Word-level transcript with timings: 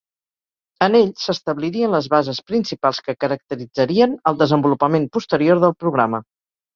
En 0.85 0.95
ell 0.99 1.09
s'establirien 1.25 1.91
les 1.95 2.07
bases 2.13 2.39
principals 2.51 3.01
que 3.07 3.15
caracteritzarien 3.23 4.15
el 4.31 4.39
desenvolupament 4.39 5.07
posterior 5.19 5.63
del 5.65 5.77
programa. 5.85 6.23